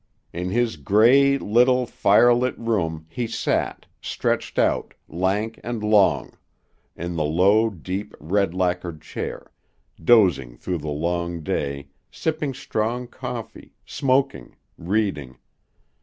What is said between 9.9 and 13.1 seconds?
dozing through the long day, sipping strong